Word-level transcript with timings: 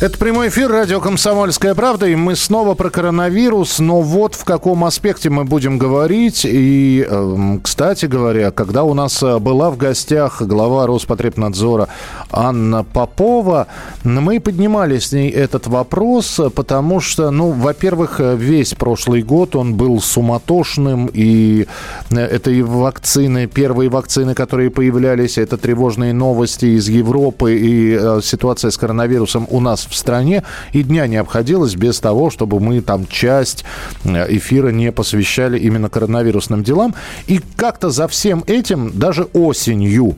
это 0.00 0.18
прямой 0.18 0.48
эфир 0.48 0.70
радио 0.70 1.00
«Комсомольская 1.00 1.74
правда», 1.74 2.06
и 2.06 2.14
мы 2.14 2.36
снова 2.36 2.74
про 2.74 2.90
коронавирус, 2.90 3.78
но 3.78 4.00
вот 4.02 4.34
в 4.34 4.44
каком 4.44 4.84
аспекте 4.84 5.30
мы 5.30 5.44
будем 5.44 5.78
говорить. 5.78 6.44
И, 6.44 7.06
эм, 7.08 7.60
кстати 7.60 8.06
говоря, 8.06 8.50
когда 8.50 8.82
у 8.82 8.92
нас 8.92 9.22
э, 9.22 9.38
была 9.38 9.70
в 9.70 9.76
гостях 9.76 10.42
глава 10.42 10.86
Роспотребнадзора 10.86 11.88
Анна 12.30 12.84
Попова, 12.84 13.68
мы 14.02 14.40
поднимали 14.40 14.98
с 14.98 15.12
ней 15.12 15.30
этот 15.30 15.68
вопрос, 15.68 16.40
потому 16.54 17.00
что, 17.00 17.30
ну, 17.30 17.52
во-первых, 17.52 18.20
весь 18.20 18.74
прошлый 18.74 19.22
год 19.22 19.56
он 19.56 19.74
был 19.74 20.00
суматошным, 20.00 21.08
и 21.12 21.66
э, 22.10 22.16
это 22.16 22.50
и 22.50 22.62
вакцины, 22.62 23.46
первые 23.46 23.88
вакцины, 23.88 24.34
которые 24.34 24.70
появлялись, 24.70 25.38
это 25.38 25.56
тревожные 25.56 26.12
новости 26.12 26.66
из 26.66 26.88
Европы, 26.88 27.56
и 27.56 27.96
э, 27.98 28.20
ситуация 28.22 28.70
с 28.70 28.76
коронавирусом 28.76 29.46
у 29.50 29.60
нас 29.60 29.86
в 29.88 29.93
стране, 29.96 30.42
и 30.72 30.82
дня 30.82 31.06
не 31.06 31.16
обходилось 31.16 31.74
без 31.74 32.00
того, 32.00 32.30
чтобы 32.30 32.60
мы 32.60 32.80
там 32.80 33.06
часть 33.06 33.64
э, 34.04 34.36
эфира 34.36 34.68
не 34.68 34.92
посвящали 34.92 35.58
именно 35.58 35.88
коронавирусным 35.88 36.62
делам. 36.62 36.94
И 37.26 37.40
как-то 37.56 37.90
за 37.90 38.08
всем 38.08 38.44
этим, 38.46 38.92
даже 38.94 39.24
осенью, 39.32 40.16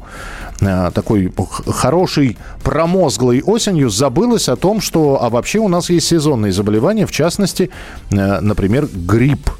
э, 0.60 0.90
такой 0.94 1.32
хорошей, 1.66 2.36
промозглой 2.62 3.42
осенью, 3.42 3.90
забылось 3.90 4.48
о 4.48 4.56
том, 4.56 4.80
что 4.80 5.22
а 5.22 5.30
вообще 5.30 5.58
у 5.58 5.68
нас 5.68 5.90
есть 5.90 6.08
сезонные 6.08 6.52
заболевания, 6.52 7.06
в 7.06 7.12
частности, 7.12 7.70
э, 8.10 8.40
например, 8.40 8.88
грипп 8.92 9.50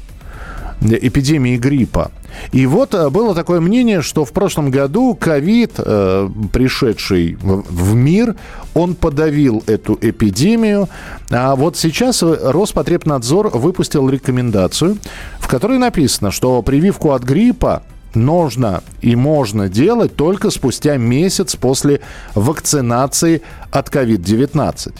эпидемии 0.81 1.57
гриппа. 1.57 2.11
И 2.51 2.65
вот 2.65 2.93
э, 2.93 3.09
было 3.09 3.33
такое 3.33 3.59
мнение, 3.59 4.01
что 4.01 4.25
в 4.25 4.31
прошлом 4.31 4.69
году 4.69 5.15
ковид, 5.19 5.73
э, 5.77 6.29
пришедший 6.51 7.37
в 7.41 7.95
мир, 7.95 8.35
он 8.73 8.95
подавил 8.95 9.63
эту 9.65 9.97
эпидемию. 9.99 10.87
А 11.29 11.55
вот 11.55 11.77
сейчас 11.77 12.21
Роспотребнадзор 12.21 13.49
выпустил 13.49 14.07
рекомендацию, 14.09 14.97
в 15.39 15.47
которой 15.47 15.77
написано, 15.77 16.31
что 16.31 16.61
прививку 16.61 17.11
от 17.11 17.23
гриппа 17.23 17.83
нужно 18.25 18.83
и 19.01 19.15
можно 19.15 19.69
делать 19.69 20.15
только 20.15 20.49
спустя 20.49 20.97
месяц 20.97 21.55
после 21.55 22.01
вакцинации 22.35 23.41
от 23.71 23.89
COVID-19. 23.89 24.93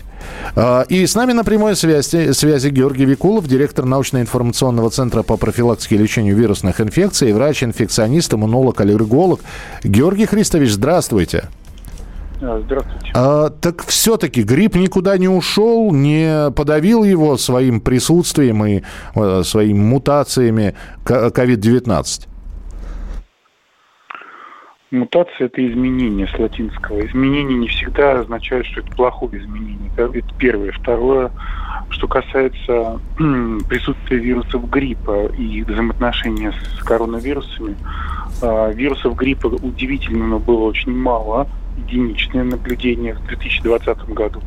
А, 0.56 0.82
и 0.90 1.06
с 1.06 1.16
нами 1.16 1.34
на 1.34 1.44
прямой 1.44 1.76
связи, 1.76 2.32
связи 2.32 2.70
Георгий 2.70 3.06
Викулов, 3.06 3.48
директор 3.48 3.86
научно-информационного 3.86 4.90
центра 4.90 5.24
по 5.24 5.38
профилактике 5.38 5.96
и 5.96 5.98
лечению 5.98 6.36
вирусных 6.36 6.82
инфекций, 6.82 7.34
врач-инфекционист, 7.34 8.34
иммунолог, 8.34 8.80
аллерголог. 8.82 9.42
Георгий 9.84 10.26
Христович, 10.26 10.72
здравствуйте. 10.72 11.46
А, 12.42 12.62
здравствуйте. 12.64 13.12
А, 13.16 13.50
так 13.50 13.84
все-таки 13.86 14.44
грипп 14.44 14.76
никуда 14.76 15.18
не 15.18 15.28
ушел, 15.28 15.92
не 15.92 16.52
подавил 16.52 17.04
его 17.04 17.38
своим 17.38 17.82
присутствием 17.82 18.64
и 18.66 18.84
э, 19.16 19.44
своими 19.44 19.80
мутациями 19.80 20.76
COVID-19? 21.06 22.28
Мутация– 24.90 25.48
это 25.48 25.68
изменение 25.68 26.28
с 26.28 26.40
латинского. 26.40 27.06
Изменение 27.06 27.58
не 27.58 27.68
всегда 27.68 28.22
означает, 28.22 28.66
что 28.68 28.80
это 28.80 28.96
плохое 28.96 29.38
изменение. 29.38 29.92
Это 29.98 30.34
первое. 30.38 30.72
Второе, 30.72 31.30
что 31.90 32.08
касается 32.08 33.02
присутствия 33.68 34.18
вирусов 34.18 34.70
гриппа 34.70 35.28
и 35.38 35.64
взаимоотношения 35.64 36.54
с 36.54 36.84
коронавирусами, 36.84 37.76
а, 38.42 38.72
вирусов 38.72 39.16
гриппа 39.18 39.48
удивительно, 39.48 40.26
но 40.26 40.40
было 40.40 40.64
очень 40.64 40.94
мало. 40.94 41.50
Единичное 41.90 42.46
наблюдение 42.46 43.14
в 43.14 43.26
2020 43.28 44.10
году. 44.14 44.42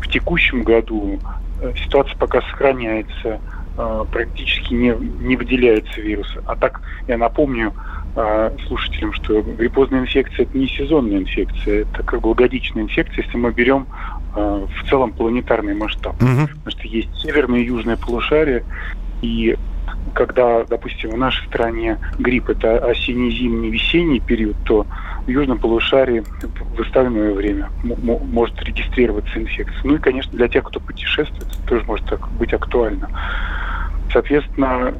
В 0.00 0.08
текущем 0.08 0.64
году 0.64 1.18
э, 1.60 1.72
ситуация 1.82 2.16
пока 2.18 2.42
сохраняется, 2.42 3.40
практически 4.10 4.74
не, 4.74 4.94
не 5.20 5.36
выделяется 5.36 6.00
вирусы. 6.00 6.42
А 6.46 6.56
так, 6.56 6.80
я 7.06 7.16
напомню, 7.16 7.72
а, 8.16 8.52
слушателям, 8.66 9.12
что 9.12 9.42
гриппозная 9.42 10.00
инфекция 10.00 10.44
это 10.44 10.58
не 10.58 10.66
сезонная 10.66 11.18
инфекция, 11.18 11.82
это 11.82 12.02
как 12.02 12.20
бы 12.20 12.34
годичная 12.34 12.82
инфекция, 12.82 13.24
если 13.24 13.36
мы 13.36 13.52
берем 13.52 13.86
а, 14.34 14.66
в 14.66 14.88
целом 14.88 15.12
планетарный 15.12 15.74
масштаб. 15.74 16.20
Угу. 16.20 16.48
Потому 16.48 16.70
что 16.70 16.88
есть 16.88 17.14
северное 17.20 17.60
и 17.60 17.66
южное 17.66 17.96
полушарие, 17.96 18.64
и 19.22 19.56
когда, 20.14 20.64
допустим, 20.64 21.10
в 21.10 21.16
нашей 21.16 21.46
стране 21.46 21.98
грипп 22.18 22.48
это 22.48 22.78
осенний, 22.78 23.30
зимний, 23.30 23.70
весенний 23.70 24.20
период, 24.20 24.56
то 24.64 24.84
в 25.24 25.28
южном 25.28 25.58
полушарии 25.58 26.24
в 26.76 26.80
остальное 26.80 27.32
время 27.34 27.70
может 27.84 28.60
регистрироваться 28.62 29.38
инфекция. 29.38 29.80
Ну 29.84 29.94
и, 29.94 29.98
конечно, 29.98 30.32
для 30.32 30.48
тех, 30.48 30.64
кто 30.64 30.80
путешествует, 30.80 31.46
тоже 31.68 31.84
может 31.84 32.06
так 32.06 32.28
быть 32.32 32.52
актуально. 32.52 33.08
Соответственно, 34.12 34.94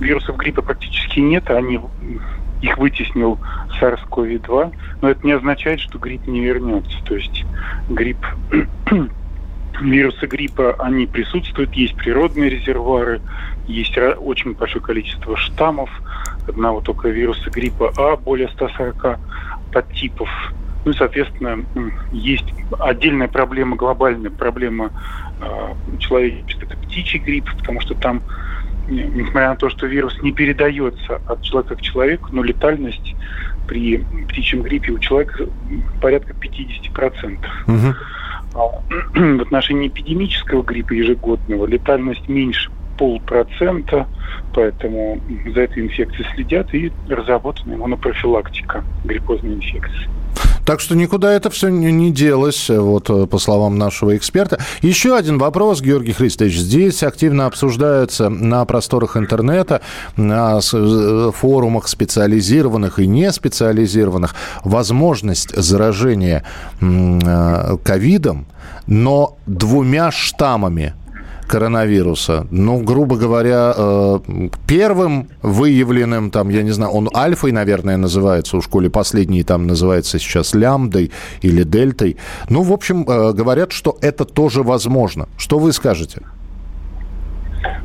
вирусов 0.00 0.36
гриппа 0.36 0.62
практически 0.62 1.20
нет, 1.20 1.50
они 1.50 1.80
их 2.62 2.78
вытеснил 2.78 3.38
SARS-CoV-2, 3.80 4.72
но 5.02 5.10
это 5.10 5.26
не 5.26 5.32
означает, 5.32 5.80
что 5.80 5.98
грипп 5.98 6.26
не 6.26 6.40
вернется. 6.40 6.96
То 7.04 7.16
есть 7.16 7.44
грипп, 7.90 8.18
вирусы 9.80 10.26
гриппа, 10.26 10.74
они 10.78 11.06
присутствуют, 11.06 11.74
есть 11.74 11.96
природные 11.96 12.48
резервуары, 12.48 13.20
есть 13.66 13.96
очень 13.98 14.54
большое 14.54 14.82
количество 14.82 15.36
штаммов, 15.36 15.90
одного 16.48 16.80
только 16.80 17.08
вируса 17.08 17.50
гриппа 17.50 17.92
А, 17.98 18.16
более 18.16 18.48
140 18.48 19.18
подтипов. 19.72 20.28
Ну 20.86 20.92
и, 20.92 20.94
соответственно, 20.94 21.64
есть 22.12 22.44
отдельная 22.78 23.26
проблема, 23.26 23.74
глобальная 23.74 24.30
проблема 24.30 24.92
э, 25.40 25.98
человечества, 25.98 26.64
это 26.64 26.76
птичий 26.76 27.18
грипп, 27.18 27.50
потому 27.58 27.80
что 27.80 27.96
там, 27.96 28.22
несмотря 28.88 29.50
на 29.50 29.56
то, 29.56 29.68
что 29.68 29.86
вирус 29.86 30.16
не 30.22 30.30
передается 30.30 31.20
от 31.26 31.42
человека 31.42 31.74
к 31.74 31.80
человеку, 31.80 32.28
но 32.30 32.44
летальность 32.44 33.16
при 33.66 33.98
птичьем 34.28 34.62
гриппе 34.62 34.92
у 34.92 35.00
человека 35.00 35.48
порядка 36.00 36.34
50%. 36.34 37.38
Угу. 37.66 37.94
А 38.54 39.18
в 39.18 39.42
отношении 39.42 39.88
эпидемического 39.88 40.62
гриппа 40.62 40.92
ежегодного 40.92 41.66
летальность 41.66 42.28
меньше 42.28 42.70
полпроцента, 42.96 44.06
поэтому 44.54 45.20
за 45.52 45.62
этой 45.62 45.82
инфекцией 45.82 46.28
следят 46.32 46.72
и 46.72 46.92
разработана 47.08 47.74
иммунопрофилактика 47.74 48.84
гриппозной 49.04 49.54
инфекции. 49.54 50.08
Так 50.66 50.80
что 50.80 50.96
никуда 50.96 51.32
это 51.32 51.48
все 51.48 51.68
не 51.68 52.10
делось, 52.10 52.68
вот 52.68 53.08
э, 53.08 53.26
по 53.28 53.38
словам 53.38 53.78
нашего 53.78 54.16
эксперта. 54.16 54.58
Еще 54.82 55.16
один 55.16 55.38
вопрос, 55.38 55.80
Георгий 55.80 56.12
Христович. 56.12 56.58
Здесь 56.58 57.04
активно 57.04 57.46
обсуждаются 57.46 58.28
на 58.28 58.64
просторах 58.64 59.16
интернета, 59.16 59.80
на 60.16 60.58
э, 60.58 61.30
форумах 61.32 61.86
специализированных 61.86 62.98
и 62.98 63.06
не 63.06 63.30
специализированных 63.30 64.34
возможность 64.64 65.54
заражения 65.54 66.42
э, 66.80 67.76
ковидом, 67.84 68.48
но 68.88 69.38
двумя 69.46 70.10
штаммами 70.10 70.94
коронавируса. 71.46 72.46
Ну, 72.50 72.82
грубо 72.82 73.16
говоря, 73.16 73.72
э, 73.76 74.18
первым 74.66 75.28
выявленным, 75.42 76.30
там, 76.30 76.50
я 76.50 76.62
не 76.62 76.72
знаю, 76.72 76.92
он 76.92 77.08
альфой, 77.14 77.52
наверное, 77.52 77.96
называется, 77.96 78.56
у 78.56 78.62
школе 78.62 78.90
последний 78.90 79.42
там 79.42 79.66
называется 79.66 80.18
сейчас 80.18 80.54
лямбдой 80.54 81.10
или 81.42 81.64
дельтой. 81.64 82.16
Ну, 82.50 82.62
в 82.62 82.72
общем, 82.72 83.04
э, 83.08 83.32
говорят, 83.32 83.72
что 83.72 83.96
это 84.00 84.24
тоже 84.24 84.62
возможно. 84.62 85.28
Что 85.36 85.58
вы 85.58 85.72
скажете? 85.72 86.22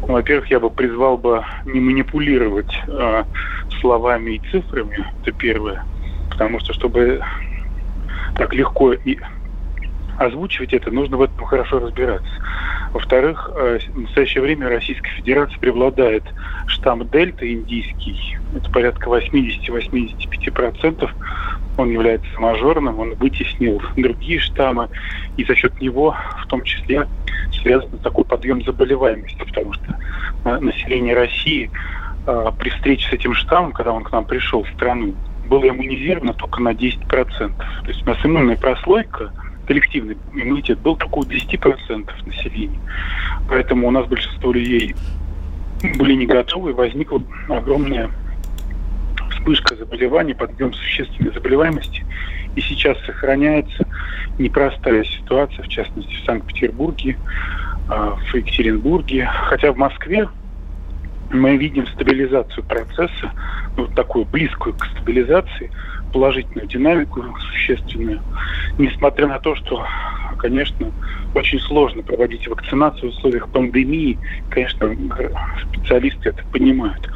Ну, 0.07 0.13
во-первых, 0.13 0.51
я 0.51 0.59
бы 0.59 0.69
призвал 0.69 1.17
бы 1.17 1.43
не 1.65 1.79
манипулировать 1.79 2.73
э, 2.87 3.23
словами 3.79 4.31
и 4.31 4.41
цифрами, 4.51 5.05
это 5.21 5.31
первое. 5.31 5.83
Потому 6.29 6.59
что, 6.59 6.73
чтобы 6.73 7.21
так 8.37 8.53
легко 8.53 8.93
и 8.93 9.17
озвучивать 10.17 10.73
это, 10.73 10.91
нужно 10.91 11.17
в 11.17 11.21
этом 11.21 11.45
хорошо 11.45 11.79
разбираться. 11.79 12.31
Во-вторых, 12.93 13.49
э, 13.55 13.79
в 13.93 14.01
настоящее 14.01 14.41
время 14.41 14.69
Российской 14.69 15.09
Федерации 15.11 15.57
преобладает 15.57 16.23
штамм 16.67 17.07
дельта 17.09 17.51
индийский. 17.51 18.37
Это 18.55 18.69
порядка 18.71 19.09
80-85%. 19.09 21.09
Он 21.77 21.89
является 21.89 22.39
мажорным, 22.39 22.99
он 22.99 23.15
вытеснил 23.15 23.81
другие 23.95 24.39
штаммы, 24.39 24.89
и 25.37 25.45
за 25.45 25.55
счет 25.55 25.79
него 25.79 26.15
в 26.43 26.47
том 26.47 26.63
числе 26.63 27.07
связан 27.61 27.97
такой 27.99 28.25
подъем 28.25 28.63
заболеваемости, 28.63 29.37
потому 29.37 29.73
что 29.73 29.97
э, 30.45 30.59
население 30.59 31.15
России 31.15 31.71
э, 32.27 32.51
при 32.59 32.69
встрече 32.69 33.09
с 33.09 33.13
этим 33.13 33.33
штаммом, 33.33 33.71
когда 33.71 33.93
он 33.93 34.03
к 34.03 34.11
нам 34.11 34.25
пришел 34.25 34.63
в 34.63 34.69
страну, 34.75 35.15
было 35.47 35.67
иммунизировано 35.67 36.33
только 36.33 36.61
на 36.61 36.69
10%. 36.69 37.07
То 37.07 37.51
есть 37.87 38.03
у 38.03 38.09
нас 38.09 38.17
иммунная 38.23 38.57
прослойка, 38.57 39.31
коллективный 39.71 40.17
иммунитет 40.33 40.79
был 40.79 40.97
только 40.97 41.19
у 41.19 41.23
10% 41.23 42.09
населения. 42.25 42.79
Поэтому 43.47 43.87
у 43.87 43.91
нас 43.91 44.05
большинство 44.05 44.51
людей 44.51 44.95
были 45.97 46.13
не 46.13 46.25
готовы, 46.25 46.73
возникла 46.73 47.23
огромная 47.47 48.11
вспышка 49.31 49.77
заболеваний, 49.77 50.33
подъем 50.33 50.73
существенной 50.73 51.33
заболеваемости. 51.33 52.05
И 52.57 52.61
сейчас 52.61 52.97
сохраняется 53.05 53.87
непростая 54.37 55.05
ситуация, 55.05 55.63
в 55.63 55.69
частности 55.69 56.13
в 56.15 56.25
Санкт-Петербурге, 56.25 57.15
а, 57.87 58.17
в 58.17 58.35
Екатеринбурге. 58.35 59.25
Хотя 59.25 59.71
в 59.71 59.77
Москве 59.77 60.27
мы 61.31 61.55
видим 61.55 61.87
стабилизацию 61.87 62.65
процесса, 62.65 63.31
ну, 63.77 63.87
такую 63.87 64.25
близкую 64.25 64.75
к 64.75 64.85
стабилизации, 64.87 65.71
положительную 66.11 66.67
динамику 66.67 67.23
существенную, 67.51 68.21
несмотря 68.77 69.27
на 69.27 69.39
то, 69.39 69.55
что, 69.55 69.85
конечно, 70.37 70.91
очень 71.33 71.59
сложно 71.59 72.03
проводить 72.03 72.47
вакцинацию 72.47 73.11
в 73.11 73.15
условиях 73.15 73.49
пандемии. 73.49 74.19
Конечно, 74.49 74.95
специалисты 75.69 76.29
это 76.29 76.43
понимают. 76.51 77.09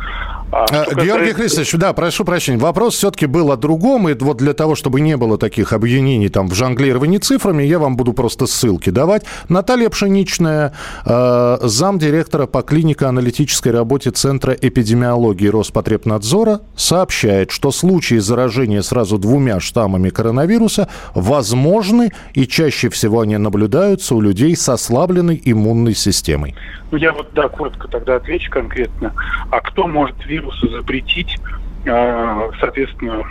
А, 0.51 0.65
а 0.69 0.85
Георгий 0.85 1.31
касается... 1.31 1.33
Христович, 1.33 1.71
да, 1.73 1.93
прошу 1.93 2.23
прощения. 2.23 2.59
Вопрос 2.59 2.95
все-таки 2.95 3.25
был 3.25 3.51
о 3.51 3.57
другом. 3.57 4.07
И 4.09 4.13
вот 4.13 4.37
для 4.37 4.53
того, 4.53 4.75
чтобы 4.75 5.01
не 5.01 5.17
было 5.17 5.37
таких 5.37 5.73
объединений 5.73 6.29
там, 6.29 6.47
в 6.47 6.53
жонглировании 6.53 7.17
цифрами, 7.17 7.63
я 7.63 7.79
вам 7.79 7.97
буду 7.97 8.13
просто 8.13 8.45
ссылки 8.45 8.89
давать. 8.89 9.23
Наталья 9.49 9.89
Пшеничная, 9.89 10.73
э, 11.05 11.57
замдиректора 11.61 12.45
по 12.45 12.61
клинико-аналитической 12.61 13.69
работе 13.69 14.11
Центра 14.11 14.53
эпидемиологии 14.53 15.47
Роспотребнадзора, 15.47 16.61
сообщает, 16.75 17.51
что 17.51 17.71
случаи 17.71 18.17
заражения 18.19 18.81
сразу 18.81 19.17
двумя 19.17 19.59
штаммами 19.59 20.09
коронавируса 20.09 20.87
возможны 21.13 22.11
и 22.33 22.47
чаще 22.47 22.89
всего 22.89 23.21
они 23.21 23.37
наблюдаются 23.37 24.15
у 24.15 24.21
людей 24.21 24.55
с 24.55 24.69
ослабленной 24.69 25.41
иммунной 25.43 25.95
системой. 25.95 26.55
Ну, 26.91 26.97
я 26.97 27.11
вот, 27.11 27.29
да, 27.33 27.49
коротко 27.49 27.87
тогда 27.87 28.15
отвечу 28.15 28.51
конкретно. 28.51 29.13
А 29.49 29.59
кто 29.59 29.87
может 29.87 30.15
вирусу 30.35 30.69
запретить, 30.69 31.37
э, 31.85 32.49
соответственно, 32.59 33.23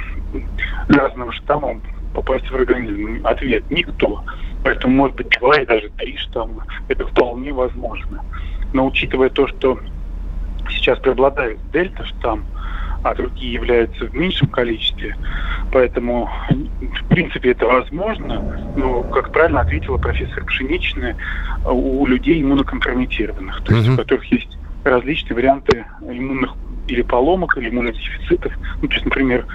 разным 0.88 1.32
штаммам 1.32 1.82
попасть 2.14 2.50
в 2.50 2.54
организм? 2.54 3.26
Ответ– 3.26 3.64
никто. 3.70 4.24
Поэтому, 4.62 4.94
может 4.94 5.16
быть, 5.16 5.28
два 5.38 5.60
и 5.60 5.66
даже 5.66 5.90
три 5.98 6.16
штамма. 6.16 6.64
Это 6.88 7.06
вполне 7.06 7.52
возможно. 7.52 8.24
Но 8.72 8.86
учитывая 8.86 9.28
то, 9.28 9.46
что 9.48 9.78
сейчас 10.70 10.98
преобладает 10.98 11.58
дельта-штамм, 11.72 12.44
а 13.02 13.14
другие 13.14 13.52
являются 13.52 14.06
в 14.06 14.14
меньшем 14.14 14.48
количестве. 14.48 15.14
Поэтому, 15.70 16.30
в 16.48 17.08
принципе, 17.08 17.50
это 17.50 17.66
возможно, 17.66 18.72
но, 18.76 19.02
как 19.02 19.30
правильно 19.30 19.60
ответила 19.60 19.98
профессор 19.98 20.42
Пшеничная, 20.46 21.14
у 21.66 22.06
людей 22.06 22.40
иммунокомпрометированных, 22.42 23.62
то 23.62 23.74
есть 23.74 23.88
uh-huh. 23.88 23.94
у 23.94 23.96
которых 23.98 24.24
есть 24.32 24.48
различные 24.84 25.34
варианты 25.34 25.84
иммунных 26.00 26.54
или 26.88 27.02
поломок, 27.02 27.56
или 27.56 27.69
иммунодефицитов. 27.69 28.52
Ну, 28.81 28.88
то 28.88 28.94
есть, 28.94 29.04
например, 29.04 29.46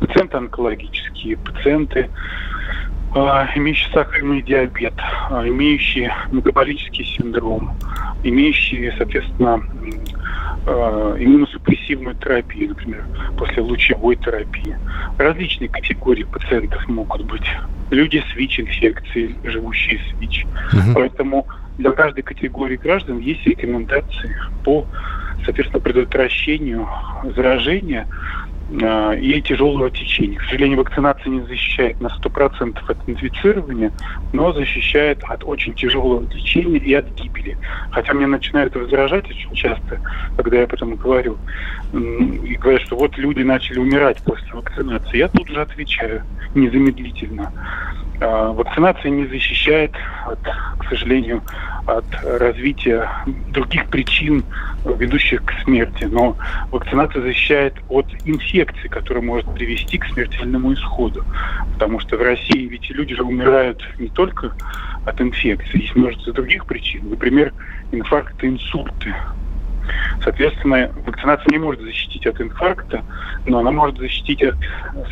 пациенты 0.00 0.36
онкологические, 0.36 1.36
пациенты, 1.38 2.10
э, 3.14 3.18
имеющие 3.56 3.92
сахарный 3.92 4.42
диабет, 4.42 4.94
э, 5.30 5.48
имеющие 5.48 6.12
метаболический 6.30 7.04
синдром, 7.04 7.76
имеющие, 8.22 8.92
соответственно, 8.96 9.62
э, 10.66 11.16
иммуносупрессивную 11.20 12.14
терапию, 12.16 12.70
например, 12.70 13.04
после 13.38 13.62
лучевой 13.62 14.16
терапии. 14.16 14.76
Различные 15.16 15.68
категории 15.68 16.24
пациентов 16.24 16.86
могут 16.88 17.24
быть. 17.24 17.48
Люди 17.90 18.22
с 18.30 18.36
ВИЧ-инфекцией, 18.36 19.36
живущие 19.44 19.98
с 19.98 20.20
ВИЧ. 20.20 20.44
Угу. 20.72 20.94
Поэтому 20.94 21.46
для 21.78 21.92
каждой 21.92 22.22
категории 22.22 22.76
граждан 22.76 23.18
есть 23.20 23.46
рекомендации 23.46 24.36
по, 24.64 24.84
соответственно, 25.44 25.80
предотвращению 25.80 26.88
заражения 27.36 28.06
э, 28.70 29.20
и 29.20 29.40
тяжелого 29.42 29.90
течения. 29.90 30.38
К 30.38 30.44
сожалению, 30.44 30.78
вакцинация 30.78 31.30
не 31.30 31.40
защищает 31.42 32.00
на 32.00 32.08
100% 32.08 32.78
от 32.86 33.08
инфицирования, 33.08 33.92
но 34.32 34.52
защищает 34.52 35.22
от 35.24 35.44
очень 35.44 35.74
тяжелого 35.74 36.26
течения 36.26 36.78
и 36.78 36.92
от 36.94 37.08
гибели. 37.14 37.56
Хотя 37.90 38.14
мне 38.14 38.26
начинают 38.26 38.74
возражать 38.74 39.28
очень 39.30 39.54
часто, 39.54 40.00
когда 40.36 40.58
я 40.58 40.64
об 40.64 40.98
говорю, 40.98 41.38
и 41.92 42.56
говорят, 42.56 42.82
что 42.82 42.96
вот 42.96 43.16
люди 43.16 43.42
начали 43.42 43.78
умирать 43.78 44.18
после 44.24 44.52
вакцинации. 44.52 45.18
Я 45.18 45.28
тут 45.28 45.48
же 45.48 45.60
отвечаю 45.60 46.22
незамедлительно. 46.54 47.52
А, 48.20 48.52
вакцинация 48.52 49.10
не 49.10 49.26
защищает, 49.26 49.92
от, 50.26 50.40
к 50.40 50.88
сожалению, 50.88 51.42
от 51.86 52.04
развития 52.22 53.08
других 53.52 53.86
причин, 53.86 54.44
ведущих 54.84 55.44
к 55.44 55.52
смерти. 55.64 56.04
Но 56.04 56.36
вакцинация 56.70 57.22
защищает 57.22 57.74
от 57.88 58.06
инфекции, 58.24 58.88
которая 58.88 59.22
может 59.22 59.52
привести 59.54 59.98
к 59.98 60.06
смертельному 60.06 60.74
исходу. 60.74 61.24
Потому 61.74 62.00
что 62.00 62.16
в 62.16 62.22
России 62.22 62.66
ведь 62.66 62.90
люди 62.90 63.14
же 63.14 63.22
умирают 63.22 63.82
не 63.98 64.08
только 64.08 64.52
от 65.04 65.20
инфекции, 65.20 65.82
есть 65.82 65.94
множество 65.94 66.32
других 66.32 66.66
причин. 66.66 67.08
Например, 67.08 67.52
инфаркты, 67.92 68.48
инсульты. 68.48 69.14
Соответственно, 70.22 70.90
вакцинация 71.06 71.50
не 71.50 71.58
может 71.58 71.80
защитить 71.80 72.26
от 72.26 72.40
инфаркта, 72.40 73.02
но 73.46 73.58
она 73.58 73.70
может 73.70 73.98
защитить 73.98 74.42
от 74.42 74.56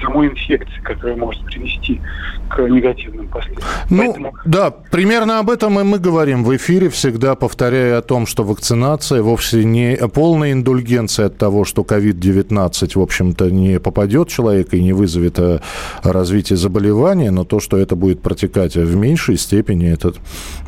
самой 0.02 0.28
инфекции, 0.28 0.80
которая 0.82 1.16
может 1.16 1.44
привести 1.44 2.00
к 2.48 2.58
негативным 2.68 3.28
последствиям. 3.28 3.68
Ну, 3.90 3.98
Поэтому... 3.98 4.34
да, 4.44 4.70
примерно 4.70 5.38
об 5.38 5.50
этом 5.50 5.78
и 5.80 5.84
мы 5.84 5.98
говорим 5.98 6.44
в 6.44 6.54
эфире, 6.56 6.88
всегда 6.88 7.34
повторяя 7.34 7.98
о 7.98 8.02
том, 8.02 8.26
что 8.26 8.44
вакцинация 8.44 9.22
вовсе 9.22 9.64
не 9.64 9.96
полная 10.12 10.52
индульгенция 10.52 11.26
от 11.26 11.38
того, 11.38 11.64
что 11.64 11.82
COVID-19, 11.82 12.98
в 12.98 13.00
общем-то, 13.00 13.50
не 13.50 13.80
попадет 13.80 14.28
человека 14.28 14.76
и 14.76 14.82
не 14.82 14.92
вызовет 14.92 15.38
э, 15.38 15.60
развитие 16.02 16.56
заболевания, 16.56 17.30
но 17.30 17.44
то, 17.44 17.60
что 17.60 17.76
это 17.76 17.96
будет 17.96 18.20
протекать 18.20 18.76
в 18.76 18.96
меньшей 18.96 19.36
степени, 19.36 19.92
этот 19.92 20.16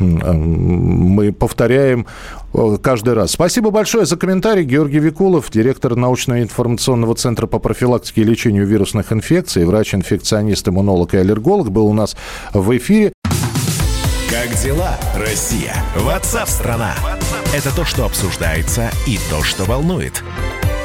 э, 0.01 0.05
мы 0.05 1.33
повторяем 1.33 2.07
э, 2.55 2.77
каждый 2.83 3.15
раз. 3.15 3.33
Спасибо 3.33 3.71
большое 3.99 4.07
за 4.07 4.17
комментарий. 4.17 4.63
Георгий 4.63 5.01
Викулов, 5.01 5.51
директор 5.51 5.97
научно-информационного 5.97 7.17
центра 7.17 7.49
по 7.49 7.59
профилактике 7.59 8.21
и 8.21 8.25
лечению 8.25 8.65
вирусных 8.65 9.13
инфекций, 9.13 9.65
врач-инфекционист, 9.65 10.69
иммунолог 10.69 11.15
и 11.15 11.17
аллерголог, 11.17 11.73
был 11.73 11.87
у 11.87 11.93
нас 11.93 12.17
в 12.53 12.77
эфире. 12.77 13.13
Как 14.31 14.55
дела, 14.63 14.97
Россия? 15.17 15.75
Ватсап-страна! 15.97 16.95
Это 17.53 17.75
то, 17.75 17.85
что 17.85 18.05
обсуждается 18.05 18.89
и 19.09 19.19
то, 19.31 19.43
что 19.43 19.65
волнует. 19.65 20.23